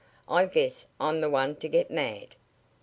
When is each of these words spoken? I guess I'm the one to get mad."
I 0.27 0.47
guess 0.47 0.87
I'm 0.99 1.21
the 1.21 1.29
one 1.29 1.55
to 1.57 1.67
get 1.67 1.91
mad." 1.91 2.33